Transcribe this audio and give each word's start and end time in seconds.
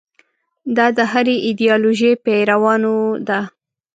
دا 0.75 0.85
د 0.97 0.99
هرې 1.11 1.35
ایدیالوژۍ 1.47 2.11
پیروانو 2.25 2.95
ده. 3.27 3.39